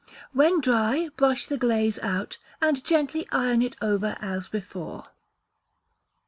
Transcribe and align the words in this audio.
When 0.33 0.61
dry, 0.61 1.09
brush 1.15 1.45
the 1.45 1.59
glaze 1.59 1.99
out, 1.99 2.39
and 2.59 2.83
gently 2.83 3.27
iron 3.31 3.61
it 3.61 3.75
over 3.83 4.17
as 4.19 4.49
above. 4.51 5.05
iii. 5.05 5.11